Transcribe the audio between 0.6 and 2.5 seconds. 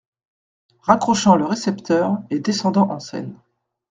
Raccrochant le récepteur et